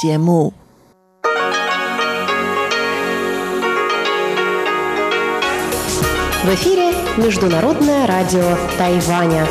[0.00, 0.52] 节目。
[6.44, 9.46] В эфире Международное радио Тайваня.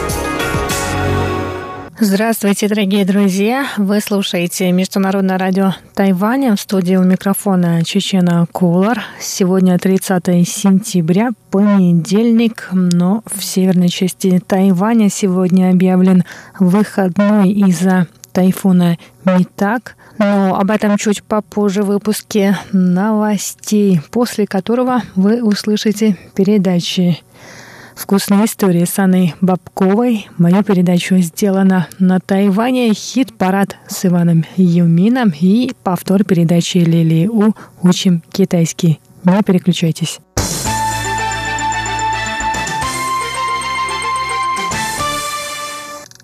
[1.99, 3.65] Здравствуйте, дорогие друзья!
[3.77, 6.55] Вы слушаете Международное радио Тайваня.
[6.55, 9.03] В студии у микрофона Чечена Кулар.
[9.19, 16.23] Сегодня 30 сентября, понедельник, но в северной части Тайваня сегодня объявлен
[16.59, 18.07] выходной из-за
[18.37, 19.95] тайфуна Митак.
[20.19, 27.19] Но об этом чуть попозже в выпуске новостей, после которого вы услышите передачи
[27.95, 30.27] «Вкусные истории» с Анной Бабковой.
[30.37, 32.93] Мою передачу сделана на Тайване.
[32.93, 38.99] Хит-парад с Иваном Юмином и повтор передачи Лилии У «Учим китайский».
[39.23, 40.19] Не переключайтесь.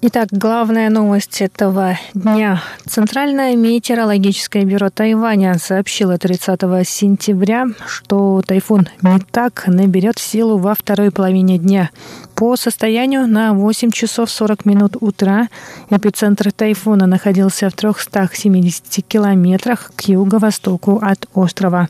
[0.05, 2.61] Итак, главная новость этого дня.
[2.85, 11.57] Центральное метеорологическое бюро Тайваня сообщило 30 сентября, что тайфун Митак наберет силу во второй половине
[11.57, 11.89] дня.
[12.35, 15.47] По состоянию на 8 часов 40 минут утра
[15.89, 21.87] эпицентр тайфуна находился в 370 километрах к юго-востоку от острова.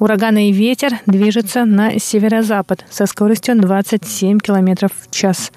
[0.00, 5.52] Ураганный ветер движется на северо-запад со скоростью 27 км в час.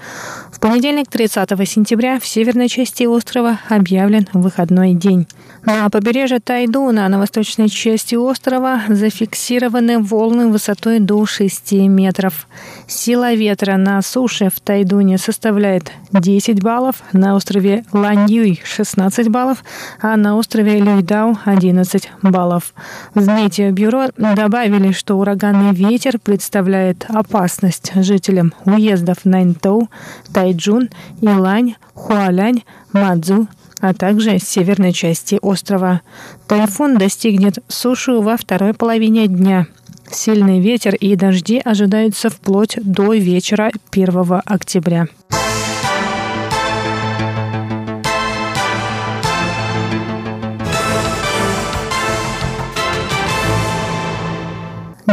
[0.51, 5.27] В понедельник, 30 сентября, в северной части острова объявлен выходной день.
[5.65, 12.47] На побережье Тайдуна на восточной части острова зафиксированы волны высотой до 6 метров.
[12.85, 19.63] Сила ветра на суше в Тайдуне составляет 10 баллов, на острове Ланьюй 16 баллов,
[20.01, 22.73] а на острове Люйдау 11 баллов.
[23.15, 29.89] В метеобюро добавили, что ураганный ветер представляет опасность жителям уездов Наньтоу,
[30.33, 30.89] Тайджун,
[31.21, 33.47] Илань, Хуалянь, Мадзу,
[33.79, 36.01] а также северной части острова.
[36.47, 39.67] Тайфун достигнет суши во второй половине дня.
[40.11, 45.07] Сильный ветер и дожди ожидаются вплоть до вечера 1 октября.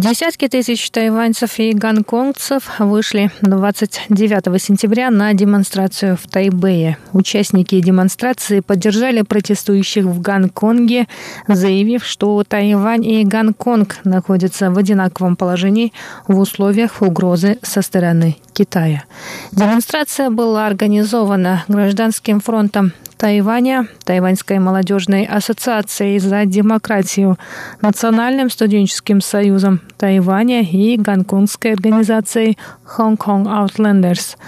[0.01, 6.97] Десятки тысяч тайваньцев и гонконгцев вышли 29 сентября на демонстрацию в Тайбэе.
[7.13, 11.07] Участники демонстрации поддержали протестующих в Гонконге,
[11.49, 15.93] заявив, что Тайвань и Гонконг находятся в одинаковом положении
[16.27, 19.05] в условиях угрозы со стороны Китая.
[19.53, 27.37] Демонстрация была организована Гражданским фронтом Тайваня, Тайваньской молодежной ассоциацией за демократию,
[27.83, 32.57] Национальным студенческим союзом Тайваня и гонконгской организацией
[32.97, 34.39] Hong Kong Outlanders.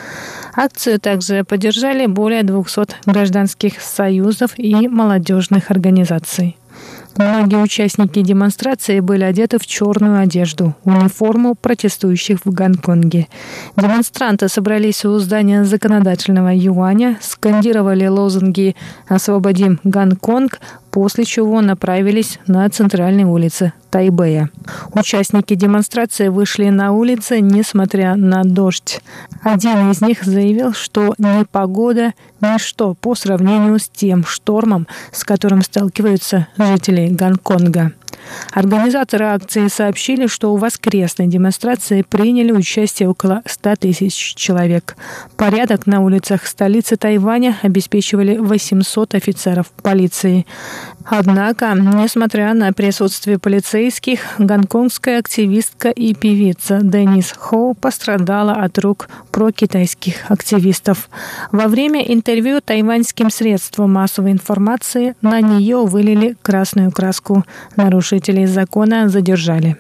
[0.56, 6.56] Акцию также поддержали более 200 гражданских союзов и молодежных организаций.
[7.16, 13.28] Многие участники демонстрации были одеты в черную одежду, униформу протестующих в Гонконге.
[13.76, 18.76] Демонстранты собрались у здания законодательного юаня, скандировали лозунги
[19.08, 20.60] «Освободим Гонконг»,
[20.92, 24.50] после чего направились на центральные улицы Тайбэя.
[24.94, 29.00] Участники демонстрации вышли на улицы, несмотря на дождь.
[29.42, 36.48] Один из них заявил, что непогода– ничто по сравнению с тем штормом, с которым сталкиваются
[36.58, 37.92] жители Гонконга.
[38.52, 44.96] Организаторы акции сообщили, что у воскресной демонстрации приняли участие около 100 тысяч человек.
[45.36, 50.46] Порядок на улицах столицы Тайваня обеспечивали 800 офицеров полиции.
[51.04, 60.30] Однако, несмотря на присутствие полицейских, гонконгская активистка и певица Денис Хоу пострадала от рук прокитайских
[60.30, 61.08] активистов.
[61.50, 67.44] Во время интервью тайваньским средствам массовой информации на нее вылили красную краску.
[68.12, 69.74] Нарушителей закона задержали.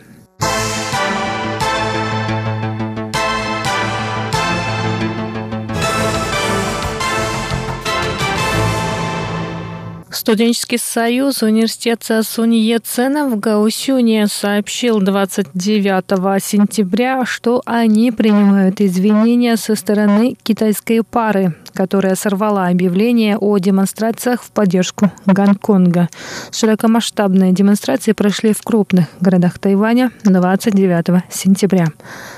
[10.10, 19.74] Студенческий союз университета Сунье Цена в Гаусюне сообщил 29 сентября, что они принимают извинения со
[19.74, 26.08] стороны китайской пары, которая сорвала объявление о демонстрациях в поддержку Гонконга.
[26.50, 31.88] Широкомасштабные демонстрации прошли в крупных городах Тайваня 29 сентября.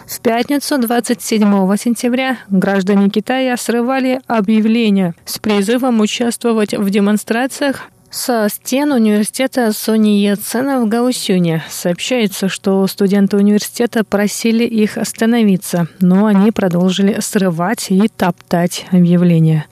[0.07, 8.93] В пятницу 27 сентября граждане Китая срывали объявления с призывом участвовать в демонстрациях Со стен
[8.93, 17.19] университета Сони Яцена в Гаусюне сообщается, что студенты университета просили их остановиться, но они продолжили
[17.19, 19.67] срывать и топтать объявления.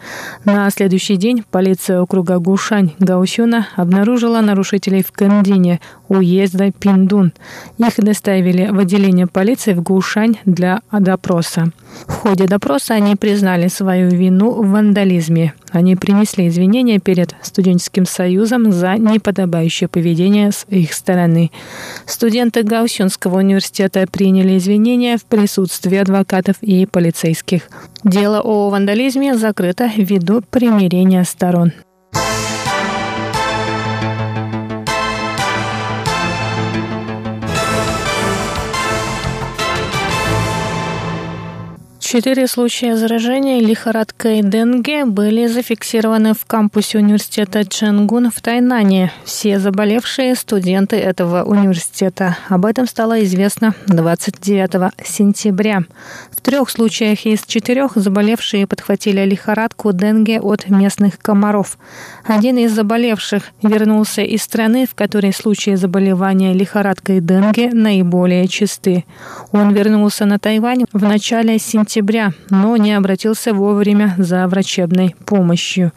[0.45, 5.81] На следующий день полиция округа Гушань Гаусюна обнаружила нарушителей в Кандине,
[6.13, 7.33] уезда Пиндун.
[7.79, 11.73] Их доставили в отделение полиции в Гушань для допроса.
[12.07, 15.55] В ходе допроса они признали свою вину в вандализме.
[15.71, 21.51] Они принесли извинения перед студенческим союзом за неподобающее поведение с их стороны.
[22.07, 27.69] Студенты Гаусюнского университета приняли извинения в присутствии адвокатов и полицейских.
[28.05, 31.73] Дело о вандализме закрыто ввиду примирения сторон.
[42.13, 49.11] Четыре случая заражения лихорадкой денге были зафиксированы в кампусе университета Ченгун в Тайнане.
[49.25, 52.37] Все заболевшие студенты этого университета.
[52.51, 55.85] Об этом стало известно 29 сентября.
[56.31, 61.79] В трех случаях из четырех заболевшие подхватили лихорадку денге от местных комаров.
[62.27, 69.07] Один из заболевших вернулся из страны, в которой случаи заболевания лихорадкой денге наиболее чисты.
[69.51, 75.93] Он вернулся на Тайвань в начале сентября октября, но не обратился вовремя за врачебной помощью.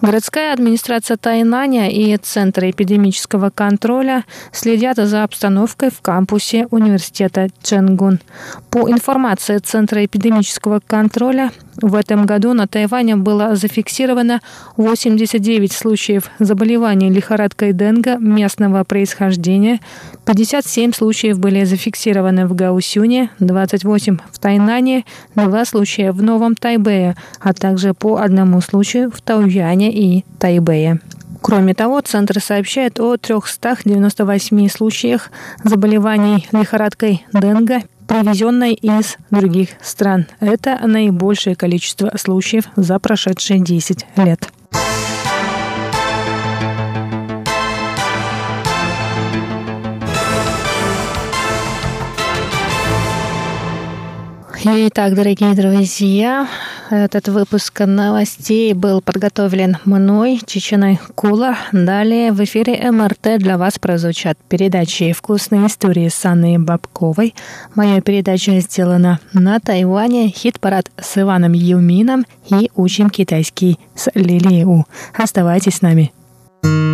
[0.00, 8.20] Городская администрация Тайнаня и Центр эпидемического контроля следят за обстановкой в кампусе университета Ченгун.
[8.70, 14.40] По информации Центра эпидемического контроля, в этом году на Тайване было зафиксировано
[14.76, 19.80] 89 случаев заболевания лихорадкой Денга местного происхождения,
[20.26, 25.04] 57 случаев были зафиксированы в Гаусюне, 28 в Тайнане,
[25.36, 31.00] 2 случая в Новом Тайбэе, а также по одному случаю в Тауяне и Тайбэя.
[31.42, 35.30] Кроме того, Центр сообщает о 398 случаях
[35.64, 40.26] заболеваний лихорадкой Денга, привезенной из других стран.
[40.40, 44.48] Это наибольшее количество случаев за прошедшие 10 лет.
[54.62, 56.46] Итак, дорогие друзья,
[56.90, 61.56] этот выпуск новостей был подготовлен мной, Чеченой Кула.
[61.72, 67.34] Далее в эфире МРТ для вас прозвучат передачи «Вкусные истории» с Анной Бабковой.
[67.74, 74.84] Моя передача сделана на Тайване, хит-парад с Иваном Юмином и «Учим китайский» с Лилией У.
[75.14, 76.12] Оставайтесь с нами.
[76.62, 76.89] 向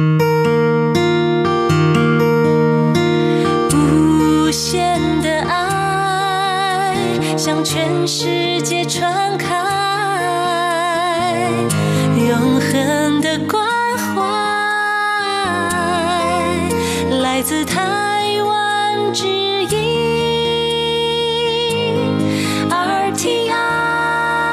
[7.77, 9.76] 全世界传开。